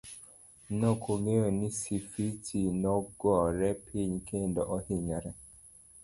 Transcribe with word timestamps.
Nokongeyo 0.79 1.47
ni 1.57 1.69
Sifichi 1.79 2.59
nogore 2.81 3.69
piny 3.85 4.13
kendo 4.27 4.61
ohinyore. 4.75 5.31